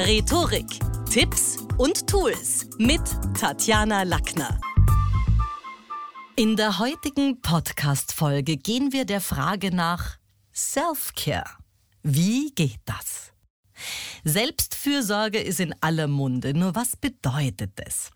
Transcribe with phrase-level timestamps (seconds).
[0.00, 0.78] Rhetorik,
[1.10, 3.00] Tipps und Tools mit
[3.36, 4.60] Tatjana Lackner.
[6.36, 10.18] In der heutigen Podcast-Folge gehen wir der Frage nach
[10.54, 11.50] Self-Care.
[12.04, 13.32] Wie geht das?
[14.22, 18.10] Selbstfürsorge ist in aller Munde, nur was bedeutet es?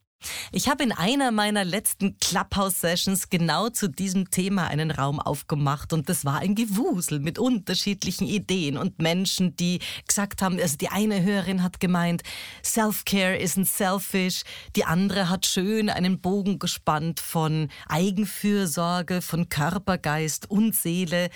[0.52, 6.09] Ich habe in einer meiner letzten Clubhouse-Sessions genau zu diesem Thema einen Raum aufgemacht und
[6.09, 11.23] das war ein Gewusel mit unterschiedlichen Ideen und Menschen, die gesagt haben, also die eine
[11.23, 12.23] Hörerin hat gemeint,
[12.65, 14.43] Self-Care isn't selfish,
[14.77, 21.30] die andere hat schön einen Bogen gespannt von Eigenfürsorge, von Körper, Geist und Seele.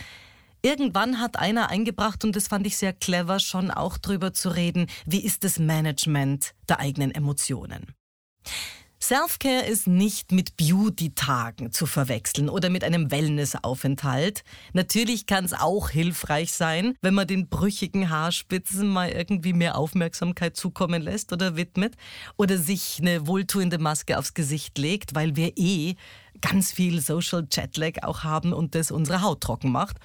[0.63, 4.87] Irgendwann hat einer eingebracht, und das fand ich sehr clever, schon auch drüber zu reden,
[5.05, 7.95] wie ist das Management der eigenen Emotionen.
[9.07, 14.43] Selfcare ist nicht mit Beauty-Tagen zu verwechseln oder mit einem Wellnessaufenthalt.
[14.73, 20.57] Natürlich kann es auch hilfreich sein, wenn man den brüchigen Haarspitzen mal irgendwie mehr Aufmerksamkeit
[20.57, 21.95] zukommen lässt oder widmet
[22.37, 25.95] oder sich eine wohltuende Maske aufs Gesicht legt, weil wir eh
[26.41, 29.99] ganz viel Social Jetlag auch haben und das unsere Haut trocken macht.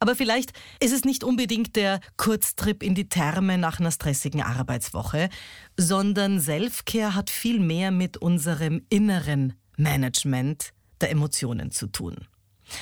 [0.00, 5.28] Aber vielleicht ist es nicht unbedingt der Kurztrip in die Therme nach einer stressigen Arbeitswoche,
[5.76, 12.16] sondern Selfcare hat viel mehr mit unserem inneren Management der Emotionen zu tun.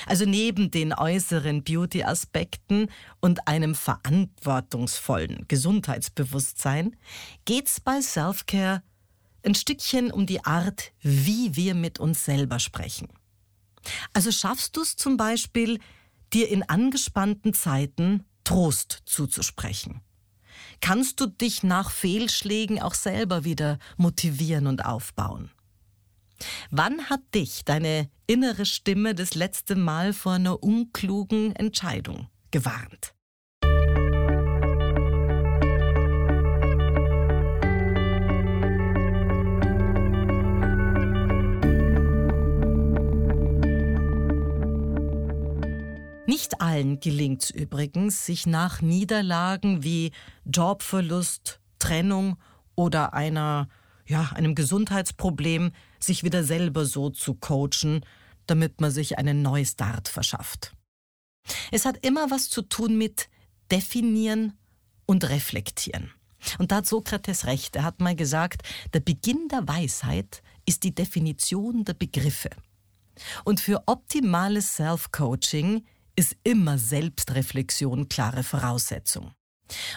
[0.06, 2.89] Also neben den äußeren Beauty-Aspekten
[3.20, 6.97] und einem verantwortungsvollen Gesundheitsbewusstsein
[7.44, 8.83] geht's bei Selfcare
[9.44, 13.09] ein Stückchen um die Art, wie wir mit uns selber sprechen.
[14.12, 15.78] Also schaffst du es zum Beispiel,
[16.33, 20.03] dir in angespannten Zeiten Trost zuzusprechen?
[20.81, 25.51] Kannst du dich nach Fehlschlägen auch selber wieder motivieren und aufbauen?
[26.71, 33.16] Wann hat dich deine innere Stimme das letzte Mal vor einer unklugen Entscheidung gewarnt?
[46.37, 50.13] Nicht allen gelingt es übrigens, sich nach Niederlagen wie
[50.45, 52.37] Jobverlust, Trennung
[52.75, 53.71] oder einer,
[54.07, 58.05] ja, einem Gesundheitsproblem sich wieder selber so zu coachen,
[58.47, 60.75] damit man sich einen Neustart verschafft.
[61.73, 63.31] Es hat immer was zu tun mit
[63.73, 64.53] definieren
[65.07, 66.11] und reflektieren.
[66.59, 67.77] Und da hat Sokrates recht.
[67.77, 68.61] Er hat mal gesagt,
[68.93, 72.51] der Beginn der Weisheit ist die Definition der Begriffe.
[73.45, 75.83] Und für optimales Self-Coaching
[76.16, 79.32] ist immer Selbstreflexion klare Voraussetzung.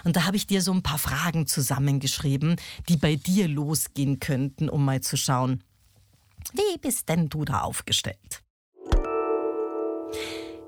[0.04, 2.56] Und da habe ich dir so ein paar Fragen zusammengeschrieben,
[2.88, 5.64] die bei dir losgehen könnten, um mal zu schauen,
[6.54, 8.44] wie bist denn du da aufgestellt?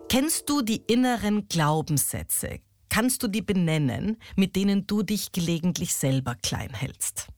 [0.09, 2.59] Kennst du die inneren Glaubenssätze?
[2.89, 7.29] Kannst du die benennen, mit denen du dich gelegentlich selber klein hältst?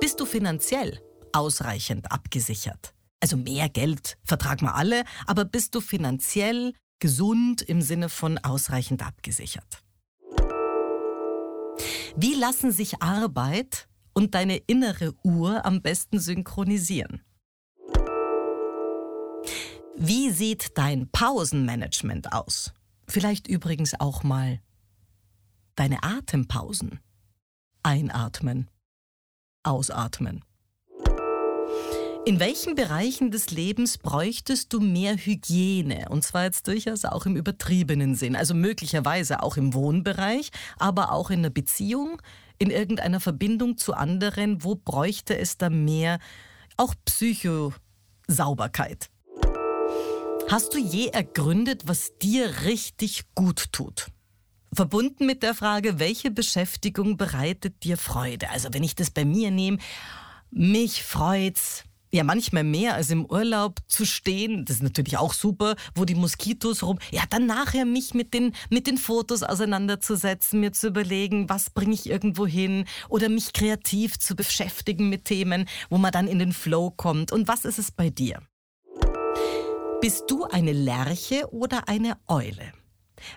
[0.00, 1.00] Bist du finanziell
[1.32, 2.94] ausreichend abgesichert?
[3.20, 9.06] Also mehr Geld vertragen wir alle, aber bist du finanziell gesund im Sinne von ausreichend
[9.06, 9.82] abgesichert?
[12.16, 17.22] Wie lassen sich Arbeit und deine innere Uhr am besten synchronisieren?
[19.96, 22.72] Wie sieht dein Pausenmanagement aus?
[23.06, 24.60] Vielleicht übrigens auch mal
[25.74, 27.00] deine Atempausen.
[27.82, 28.70] Einatmen,
[29.62, 30.44] ausatmen.
[32.26, 36.06] In welchen Bereichen des Lebens bräuchtest du mehr Hygiene?
[36.10, 38.36] Und zwar jetzt durchaus auch im übertriebenen Sinn.
[38.36, 42.20] Also möglicherweise auch im Wohnbereich, aber auch in der Beziehung,
[42.58, 44.62] in irgendeiner Verbindung zu anderen.
[44.62, 46.18] Wo bräuchte es da mehr
[46.76, 49.08] auch Psychosauberkeit?
[50.48, 54.08] Hast du je ergründet, was dir richtig gut tut?
[54.74, 58.50] Verbunden mit der Frage, welche Beschäftigung bereitet dir Freude?
[58.50, 59.78] Also wenn ich das bei mir nehme,
[60.50, 64.64] mich freut's, ja manchmal mehr als im Urlaub zu stehen.
[64.64, 66.98] Das ist natürlich auch super, wo die Moskitos rum.
[67.10, 71.94] Ja, dann nachher mich mit den, mit den Fotos auseinanderzusetzen, mir zu überlegen, was bringe
[71.94, 76.52] ich irgendwo hin oder mich kreativ zu beschäftigen mit Themen, wo man dann in den
[76.52, 77.32] Flow kommt.
[77.32, 78.40] Und was ist es bei dir?
[80.00, 82.72] Bist du eine Lerche oder eine Eule?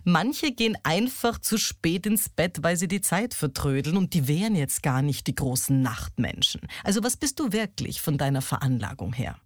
[0.03, 4.55] Manche gehen einfach zu spät ins Bett, weil sie die Zeit vertrödeln und die wären
[4.55, 6.61] jetzt gar nicht die großen Nachtmenschen.
[6.83, 9.37] Also was bist du wirklich von deiner Veranlagung her?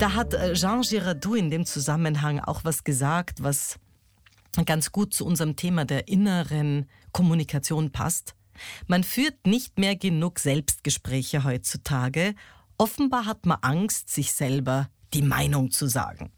[0.00, 3.78] Da hat äh, Jean Girardot in dem Zusammenhang auch was gesagt, was
[4.64, 8.34] ganz gut zu unserem Thema der inneren Kommunikation passt.
[8.86, 12.34] Man führt nicht mehr genug Selbstgespräche heutzutage.
[12.78, 16.30] Offenbar hat man Angst, sich selber die Meinung zu sagen.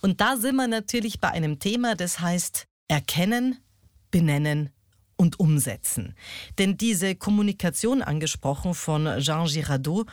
[0.00, 3.58] Und da sind wir natürlich bei einem Thema, das heißt erkennen,
[4.10, 4.70] benennen
[5.16, 6.14] und umsetzen.
[6.58, 10.08] Denn diese Kommunikation angesprochen von Jean Girardot,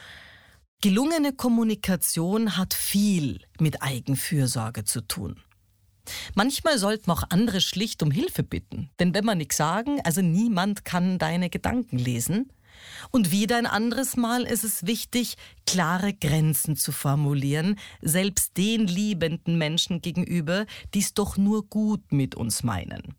[0.81, 5.39] gelungene Kommunikation hat viel mit Eigenfürsorge zu tun.
[6.35, 8.89] Manchmal sollten auch andere schlicht um Hilfe bitten.
[8.99, 12.51] Denn wenn wir nichts sagen, also niemand kann deine Gedanken lesen.
[13.11, 19.57] Und wieder ein anderes Mal ist es wichtig, klare Grenzen zu formulieren, selbst den liebenden
[19.57, 23.15] Menschen gegenüber, die es doch nur gut mit uns meinen.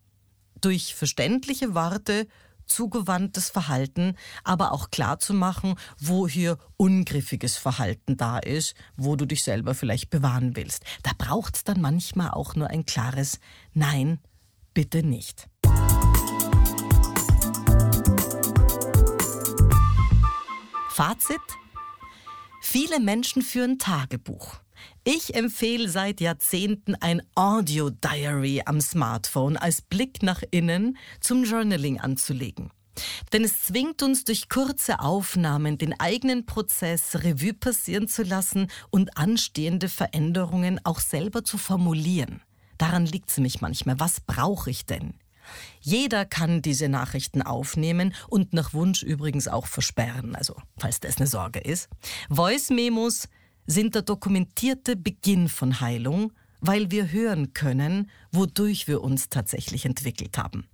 [0.59, 2.27] Durch verständliche Worte
[2.73, 9.25] zugewandtes Verhalten, aber auch klar zu machen, wo hier ungriffiges Verhalten da ist, wo du
[9.25, 10.83] dich selber vielleicht bewahren willst.
[11.03, 13.39] Da braucht es dann manchmal auch nur ein klares
[13.73, 14.19] Nein,
[14.73, 15.47] bitte nicht.
[20.89, 21.41] Fazit?
[22.61, 24.57] Viele Menschen führen Tagebuch.
[25.03, 31.99] Ich empfehle seit Jahrzehnten ein Audio Diary am Smartphone als Blick nach innen zum Journaling
[31.99, 32.71] anzulegen.
[33.31, 39.17] Denn es zwingt uns durch kurze Aufnahmen den eigenen Prozess Revue passieren zu lassen und
[39.17, 42.41] anstehende Veränderungen auch selber zu formulieren.
[42.77, 43.99] Daran liegt es nämlich manchmal.
[43.99, 45.15] Was brauche ich denn?
[45.81, 51.27] Jeder kann diese Nachrichten aufnehmen und nach Wunsch übrigens auch versperren, also falls das eine
[51.27, 51.89] Sorge ist.
[52.29, 53.27] Voice Memos
[53.65, 60.37] sind der dokumentierte Beginn von Heilung, weil wir hören können, wodurch wir uns tatsächlich entwickelt
[60.37, 60.65] haben.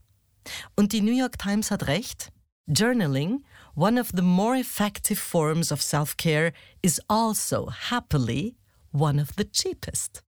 [0.75, 2.31] Und die New York Times hat recht.
[2.67, 3.43] Journaling,
[3.75, 6.53] one of the more effective forms of self-care,
[6.83, 8.55] is also happily
[8.91, 10.21] one of the cheapest.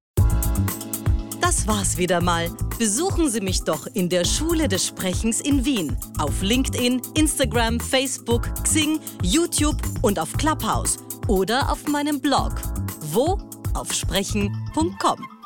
[1.40, 2.50] Das war's wieder mal.
[2.80, 5.96] Besuchen Sie mich doch in der Schule des Sprechens in Wien.
[6.18, 10.98] Auf LinkedIn, Instagram, Facebook, Xing, YouTube und auf Clubhouse
[11.28, 12.54] oder auf meinem Blog.
[13.12, 13.38] Wo?
[13.74, 15.41] Auf sprechen.com.